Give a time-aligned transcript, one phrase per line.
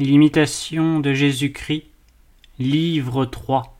[0.00, 1.82] L'imitation de Jésus-Christ,
[2.60, 3.76] livre 3,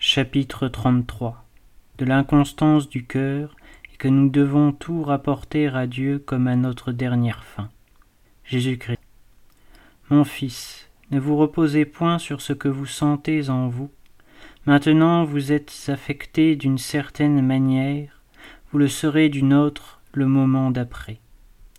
[0.00, 1.44] chapitre 33
[1.98, 3.54] De l'inconstance du cœur
[3.94, 7.70] et que nous devons tout rapporter à Dieu comme à notre dernière fin.
[8.44, 8.98] Jésus-Christ.
[10.10, 13.92] Mon fils, ne vous reposez point sur ce que vous sentez en vous.
[14.64, 18.20] Maintenant vous êtes affecté d'une certaine manière,
[18.72, 21.20] vous le serez d'une autre le moment d'après.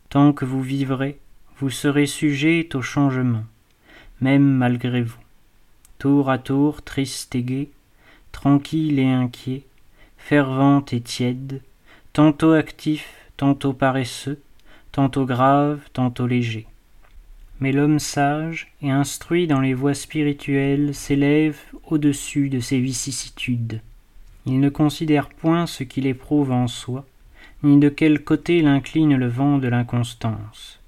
[0.07, 1.19] Tant que vous vivrez,
[1.57, 3.43] vous serez sujet au changement
[4.21, 5.19] même malgré vous.
[5.99, 7.69] Tour à tour, triste et gai,
[8.31, 9.63] tranquille et inquiet,
[10.17, 11.61] fervent et tiède,
[12.13, 14.39] tantôt actif, tantôt paresseux,
[14.91, 16.67] tantôt grave, tantôt léger.
[17.59, 23.81] Mais l'homme sage et instruit dans les voies spirituelles s'élève au-dessus de ces vicissitudes.
[24.45, 27.05] Il ne considère point ce qu'il éprouve en soi,
[27.63, 30.79] ni de quel côté l'incline le vent de l'inconstance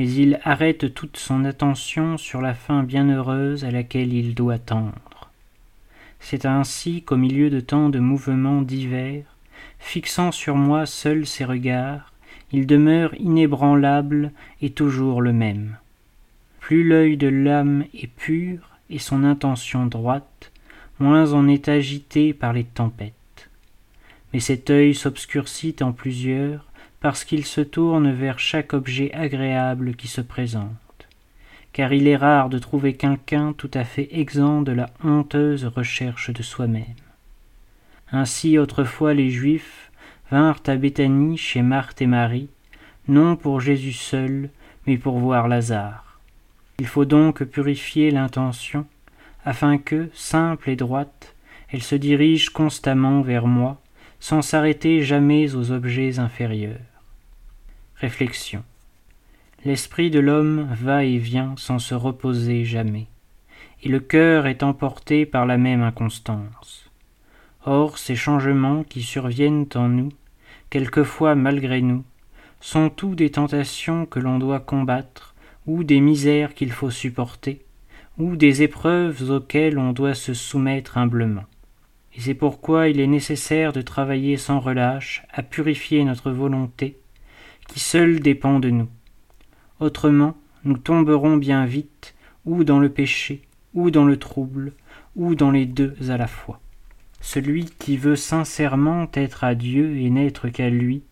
[0.00, 5.30] mais il arrête toute son attention sur la fin bienheureuse à laquelle il doit tendre.
[6.20, 9.36] C'est ainsi qu'au milieu de tant de mouvements divers,
[9.78, 12.14] fixant sur moi seul ses regards,
[12.50, 15.76] il demeure inébranlable et toujours le même.
[16.60, 20.50] Plus l'œil de l'âme est pur et son intention droite,
[20.98, 23.50] moins on est agité par les tempêtes.
[24.32, 26.64] Mais cet œil s'obscurcit en plusieurs,
[27.00, 31.08] parce qu'il se tourne vers chaque objet agréable qui se présente,
[31.72, 36.30] car il est rare de trouver quelqu'un tout à fait exempt de la honteuse recherche
[36.30, 36.84] de soi-même.
[38.12, 39.90] Ainsi autrefois les Juifs
[40.30, 42.50] vinrent à Béthanie chez Marthe et Marie,
[43.08, 44.50] non pour Jésus seul,
[44.86, 46.20] mais pour voir Lazare.
[46.78, 48.86] Il faut donc purifier l'intention,
[49.44, 51.34] afin que, simple et droite,
[51.72, 53.80] elle se dirige constamment vers moi,
[54.18, 56.89] sans s'arrêter jamais aux objets inférieurs.
[58.00, 58.64] Réflexion.
[59.66, 63.08] L'esprit de l'homme va et vient sans se reposer jamais,
[63.82, 66.90] et le cœur est emporté par la même inconstance.
[67.66, 70.08] Or ces changements qui surviennent en nous,
[70.70, 72.02] quelquefois malgré nous,
[72.58, 75.34] sont tous des tentations que l'on doit combattre,
[75.66, 77.60] ou des misères qu'il faut supporter,
[78.16, 81.44] ou des épreuves auxquelles on doit se soumettre humblement.
[82.16, 86.96] Et c'est pourquoi il est nécessaire de travailler sans relâche à purifier notre volonté,
[87.70, 88.88] qui seul dépend de nous.
[89.78, 93.42] Autrement, nous tomberons bien vite, ou dans le péché,
[93.74, 94.72] ou dans le trouble,
[95.14, 96.60] ou dans les deux à la fois.
[97.20, 101.04] Celui qui veut sincèrement être à Dieu et n'être qu'à lui,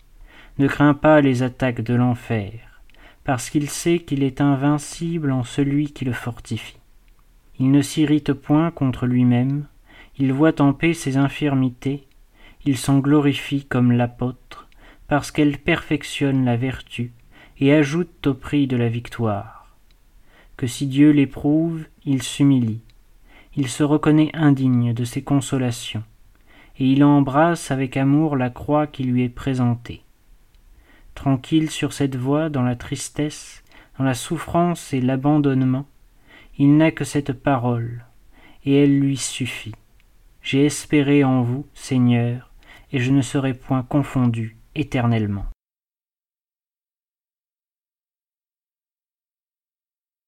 [0.58, 2.82] ne craint pas les attaques de l'enfer,
[3.22, 6.78] parce qu'il sait qu'il est invincible en celui qui le fortifie.
[7.60, 9.66] Il ne s'irrite point contre lui-même,
[10.18, 12.08] il voit en paix ses infirmités,
[12.64, 14.67] il s'en glorifie comme l'apôtre,
[15.08, 17.12] parce qu'elle perfectionne la vertu
[17.58, 19.74] et ajoute au prix de la victoire.
[20.56, 22.82] Que si Dieu l'éprouve, il s'humilie,
[23.56, 26.04] il se reconnaît indigne de ses consolations,
[26.78, 30.02] et il embrasse avec amour la croix qui lui est présentée.
[31.14, 33.64] Tranquille sur cette voie dans la tristesse,
[33.98, 35.86] dans la souffrance et l'abandonnement,
[36.58, 38.04] il n'a que cette parole,
[38.64, 39.74] et elle lui suffit.
[40.42, 42.50] J'ai espéré en vous, Seigneur,
[42.92, 45.46] et je ne serai point confondu éternellement.